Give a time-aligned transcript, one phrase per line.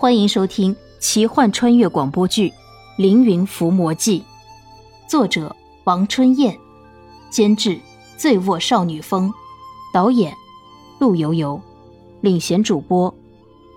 [0.00, 2.50] 欢迎收听奇幻穿越广播剧
[2.96, 4.20] 《凌云伏魔记》，
[5.10, 6.56] 作者王春燕，
[7.30, 7.80] 监制
[8.16, 9.34] 醉卧少女风，
[9.92, 10.32] 导演
[11.00, 11.60] 陆游游，
[12.20, 13.12] 领衔主播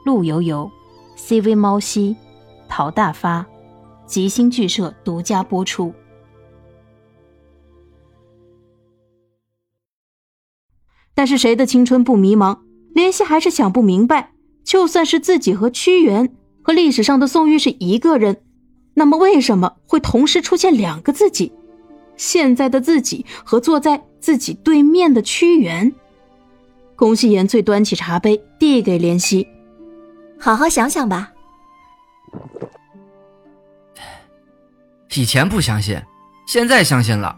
[0.05, 0.69] 陆游游
[1.17, 2.15] ，CV 猫西，
[2.69, 3.43] 陶大发，
[4.05, 5.91] 吉星剧社独家播出。
[11.15, 12.59] 但是谁的青春不迷茫？
[12.93, 14.33] 莲希还是想不明白。
[14.63, 18.41] 就算是自己和屈原和历史上的宋玉是一个人，
[18.93, 21.51] 那么为什么会同时出现两个自己？
[22.17, 25.91] 现在的自己和坐在自己对面的屈原。
[26.95, 29.47] 宫西言翠端起茶杯递给怜惜
[30.39, 31.31] ：“好好想想吧。
[35.15, 35.99] 以前不相信，
[36.47, 37.35] 现在相信了。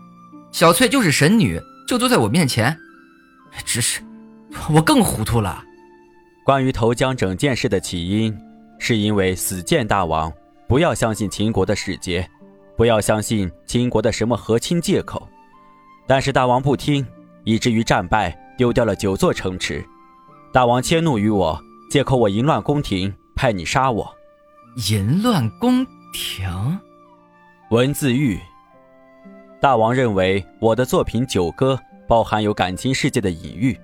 [0.51, 2.77] 小翠就是神女，就坐在我面前。
[3.63, 4.01] 只是
[4.73, 5.63] 我更糊涂了。”
[6.43, 8.37] 关于投江整件事的起因，
[8.77, 10.31] 是因为死谏大王
[10.67, 12.29] 不要相信秦国的使节，
[12.75, 15.25] 不要相信秦国的什么和亲借口。
[16.05, 17.05] 但是大王不听，
[17.45, 19.85] 以至于战败，丢掉了九座城池。
[20.51, 21.57] 大王迁怒于我，
[21.89, 24.13] 借口我淫乱宫廷，派你杀我。
[24.89, 26.77] 淫乱宫廷？
[27.69, 28.37] 文字狱。
[29.61, 31.73] 大王认为我的作品《九歌》
[32.05, 33.79] 包含有感情世界的隐喻。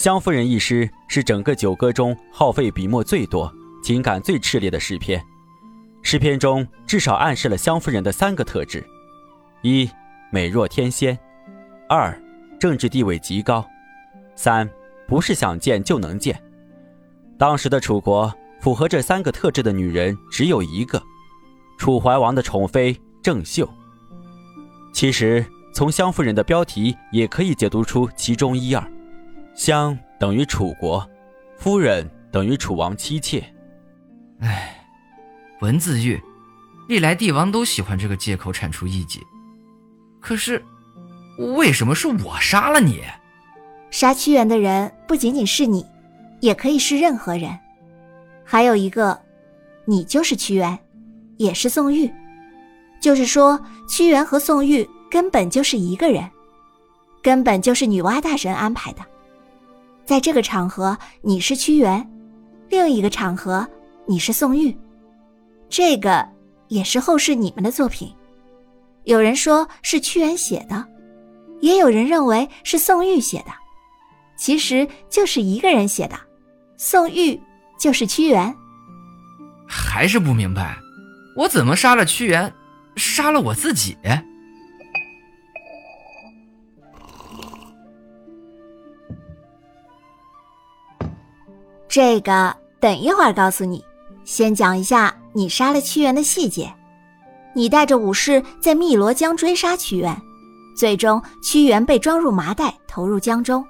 [0.00, 5.22] 湘夫人一诗是整个九歌中耗费笔墨最多、情感最炽烈的诗篇。
[6.00, 8.82] 诗篇中至少暗示了湘夫人的三个特质：
[9.60, 9.86] 一、
[10.32, 11.14] 美若天仙；
[11.86, 12.18] 二、
[12.58, 13.62] 政治地位极高；
[14.34, 14.66] 三、
[15.06, 16.42] 不是想见就能见。
[17.38, 21.02] 当时的楚国符合这三个特质的女人只有一个——
[21.76, 23.68] 楚怀王的宠妃郑袖。
[24.94, 28.82] 其实，从湘夫人的标题也可以解读出其中一二。
[29.60, 31.06] 相等于楚国，
[31.58, 33.44] 夫人等于楚王妻妾。
[34.40, 34.82] 唉，
[35.60, 36.18] 文字狱，
[36.88, 39.20] 历来帝王都喜欢这个借口铲除异己。
[40.18, 40.64] 可是，
[41.56, 43.02] 为什么是我杀了你？
[43.90, 45.84] 杀屈原的人不仅仅是你，
[46.40, 47.50] 也可以是任何人。
[48.42, 49.20] 还有一个，
[49.84, 50.78] 你就是屈原，
[51.36, 52.10] 也是宋玉。
[52.98, 56.26] 就是说，屈原和宋玉根本就是一个人，
[57.22, 59.02] 根本就是女娲大神安排的。
[60.10, 62.04] 在这个场合，你是屈原；
[62.68, 63.64] 另一个场合，
[64.08, 64.76] 你是宋玉。
[65.68, 66.28] 这个
[66.66, 68.12] 也是后世你们的作品。
[69.04, 70.84] 有人说是屈原写的，
[71.60, 73.52] 也有人认为是宋玉写的。
[74.36, 76.18] 其实就是一个人写的，
[76.76, 77.40] 宋玉
[77.78, 78.52] 就是屈原。
[79.64, 80.76] 还是不明白，
[81.36, 82.52] 我怎么杀了屈原，
[82.96, 83.96] 杀了我自己？
[91.90, 93.84] 这个等一会儿告诉你，
[94.24, 96.72] 先讲一下你杀了屈原的细节。
[97.52, 100.16] 你带着武士在汨罗江追杀屈原，
[100.76, 103.66] 最终屈原被装入麻袋投入江中。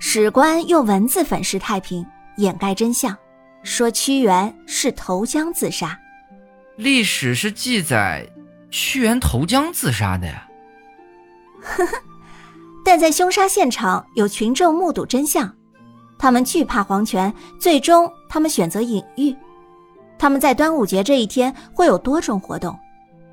[0.00, 2.04] 史官用文字粉饰太平，
[2.38, 3.16] 掩盖真相，
[3.62, 5.96] 说屈原是投江自杀。
[6.74, 8.28] 历史是记载
[8.68, 10.48] 屈原投江自杀的呀。
[11.62, 11.92] 呵呵，
[12.84, 15.54] 但在凶杀现场有群众目睹真相。
[16.22, 19.34] 他们惧怕黄泉，最终他们选择隐喻。
[20.16, 22.78] 他们在端午节这一天会有多种活动，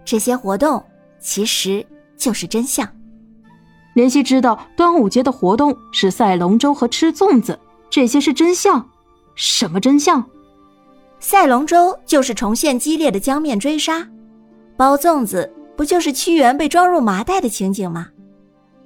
[0.03, 0.83] 这些活动
[1.19, 1.85] 其实
[2.17, 2.89] 就是真相。
[3.94, 7.59] 莲希知道端午节的活动是赛龙舟和吃粽子，
[7.91, 8.83] 这些是真相。
[9.35, 10.25] 什么真相？
[11.19, 14.07] 赛龙舟就是重现激烈的江面追杀，
[14.75, 18.07] 包粽子不就是屈原被装入麻袋的情景吗？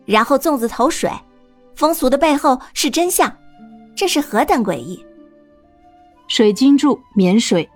[0.03, 1.09] 然后粽子投水，
[1.73, 3.33] 风俗的背后是真相。
[3.95, 5.03] 这是何等诡异！
[6.27, 7.69] 水晶柱免水，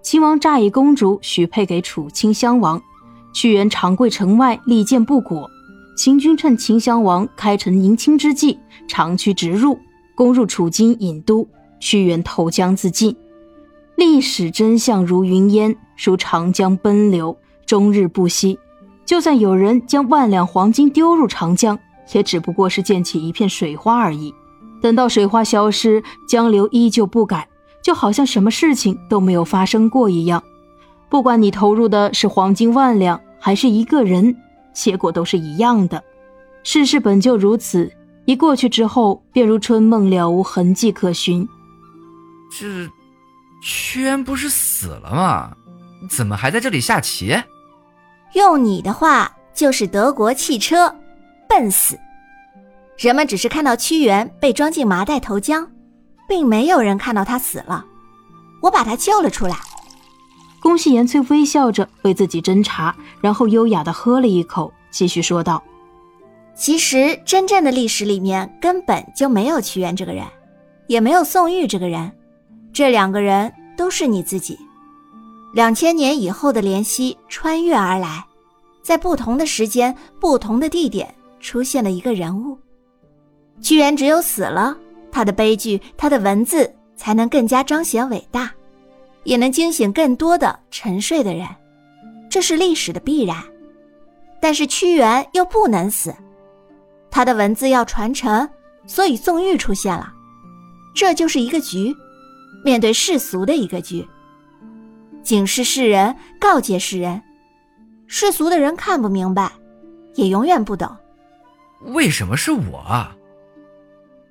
[0.00, 2.80] 秦王乍以公主许配给楚顷襄王，
[3.34, 5.50] 屈原长跪城外力谏不果。
[5.94, 8.58] 秦军趁秦襄王开城迎亲之际，
[8.88, 9.78] 长驱直入，
[10.14, 11.46] 攻入楚京郢都，
[11.78, 13.14] 屈原投江自尽。
[13.96, 18.58] 历史真相如云烟，如长江奔流，终日不息。
[19.04, 21.78] 就算有人将万两黄金丢入长江，
[22.12, 24.32] 也只不过是溅起一片水花而已。
[24.82, 27.48] 等到水花消失，江流依旧不改，
[27.82, 30.42] 就好像什么事情都没有发生过一样。
[31.08, 34.36] 不管你投入的是黄金万两，还是一个人，
[34.74, 36.02] 结果都是一样的。
[36.64, 37.92] 世事本就如此，
[38.24, 41.48] 一过去之后，便如春梦了无痕迹可寻。
[42.50, 42.90] 这
[43.62, 45.52] 屈原不是死了吗？
[46.10, 47.34] 怎么还在这里下棋？
[48.34, 50.92] 用你的话，就是德国汽车，
[51.48, 51.96] 笨死。
[53.02, 55.68] 人们只是看到屈原被装进麻袋投江，
[56.28, 57.84] 并没有人看到他死了。
[58.60, 59.56] 我把他救了出来。
[60.60, 65.60] 宫西延翠微笑着为自己斟茶，然后优雅的喝了一口，继续说道
[66.54, 70.24] ：“其实真正的历史里面根本就没有屈原这个人，
[70.86, 72.12] 也没有宋玉这个人，
[72.72, 74.56] 这两个人都是你自己。
[75.52, 78.24] 两千年以后的怜惜穿越而来，
[78.80, 82.56] 在不同的时间、不同的地点出现了一个人物。
[83.62, 84.76] 屈原只有死了，
[85.10, 88.50] 他的悲剧，他的文字才能更加彰显伟大。”
[89.24, 91.46] 也能惊醒更多的沉睡的人，
[92.28, 93.40] 这是历史的必然。
[94.40, 96.12] 但是屈原又不能死，
[97.08, 98.48] 他的文字要传承，
[98.84, 100.12] 所以宋玉出现了。
[100.92, 101.94] 这就是一个局，
[102.64, 104.04] 面对世俗的一个局。
[105.22, 107.22] 警示世人，告诫世人，
[108.08, 109.52] 世俗的人看不明白，
[110.16, 110.90] 也永远不懂。
[111.94, 112.78] 为什么是我？
[112.78, 113.14] 啊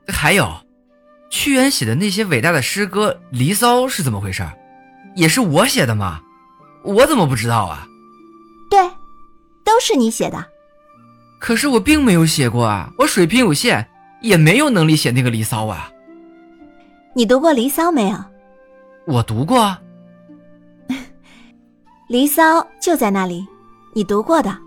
[0.08, 0.52] 还有，
[1.30, 4.44] 屈原写的那些伟大的诗歌《离骚》是怎么回事？
[5.16, 6.22] 也是我写的吗？
[6.84, 7.88] 我怎么不知道啊？
[8.70, 8.82] 对，
[9.64, 10.46] 都是你写的。
[11.40, 13.88] 可是我并没有写过啊，我水平有限，
[14.22, 15.92] 也没有能力写那个《离骚》啊。
[17.14, 18.18] 你读过《离骚》没有？
[19.06, 19.60] 我读过，
[22.08, 23.46] 《离骚》就在那里，
[23.94, 24.58] 你读过的，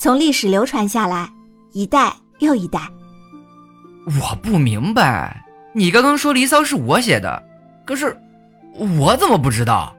[0.00, 1.30] 从历史流传下来，
[1.72, 2.80] 一代又一代。
[4.20, 7.42] 我不明白，你刚刚说《离骚》是我写的，
[7.84, 8.16] 可是。
[9.00, 9.92] 我怎么不知道？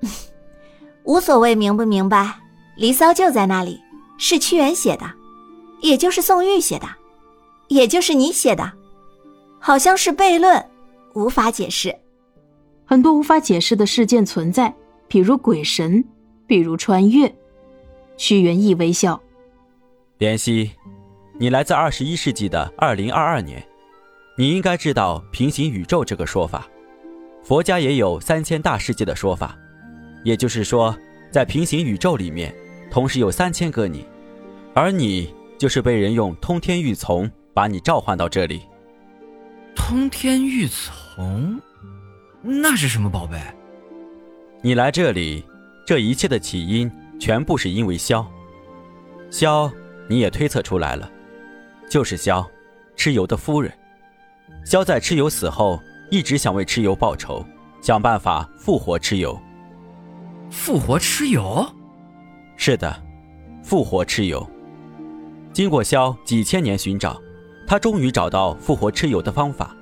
[1.04, 2.22] 无所谓明不明白，
[2.76, 3.78] 《离骚》就在那里，
[4.16, 5.04] 是屈原写的，
[5.82, 6.88] 也就是宋玉写的，
[7.68, 8.72] 也就是你写的，
[9.60, 10.64] 好像是悖论，
[11.12, 11.94] 无法解释。
[12.86, 14.74] 很多无法解释的事件存在，
[15.06, 16.02] 比如鬼神，
[16.46, 17.30] 比如穿越。
[18.16, 19.20] 屈原亦微笑。
[20.18, 20.70] 怜惜，
[21.38, 23.62] 你来自二十一世纪的二零二二年，
[24.38, 26.66] 你应该知道平行宇宙这个说法。
[27.44, 29.54] 佛家也有三千大世界的说法，
[30.24, 30.96] 也就是说，
[31.30, 32.54] 在平行宇宙里面，
[32.90, 34.06] 同时有三千个你，
[34.74, 38.62] 而你就是被人用通天玉琮把你召唤到这里。
[39.74, 41.60] 通天玉琮，
[42.40, 43.38] 那是什么宝贝？
[44.62, 45.44] 你来这里，
[45.86, 46.90] 这一切的起因
[47.20, 48.26] 全部是因为萧。
[49.30, 49.70] 萧，
[50.08, 51.08] 你也推测出来了，
[51.88, 52.48] 就是萧，
[52.96, 53.72] 蚩尤的夫人。
[54.64, 55.80] 萧在蚩尤死后。
[56.08, 57.44] 一直想为蚩尤报仇，
[57.82, 59.36] 想办法复活蚩尤。
[60.52, 61.66] 复活蚩尤？
[62.56, 63.02] 是的，
[63.60, 64.48] 复活蚩尤。
[65.52, 67.20] 经过萧几千年寻找，
[67.66, 69.74] 他终于找到复活蚩尤的方法，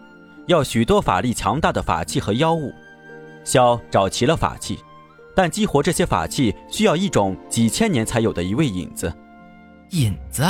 [0.46, 2.72] 要许多法力强大的法器和妖物。
[3.44, 4.78] 萧找齐了法器，
[5.36, 9.12] 但激活这些法器需要一种几千年才有的一味引子。
[9.90, 10.42] 引子？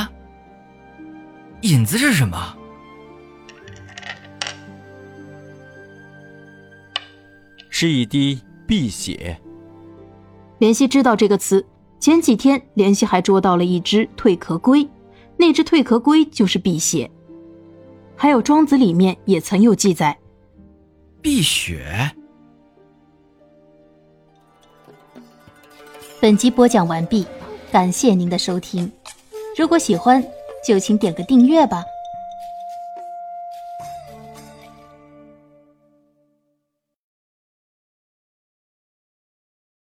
[1.65, 2.55] 引子是什么？
[7.71, 9.41] 是一滴碧血。
[10.61, 11.65] 怜惜知道这个词，
[11.99, 14.87] 前几天怜惜还捉到了一只蜕壳龟，
[15.39, 17.11] 那只蜕壳龟就是碧血。
[18.15, 20.19] 还有《庄子》里面也曾有记载，
[21.23, 22.15] 碧血。
[26.21, 27.27] 本集播讲完毕，
[27.73, 28.93] 感谢您的收听。
[29.57, 30.23] 如果喜欢，
[30.65, 31.85] 就请点个订阅吧。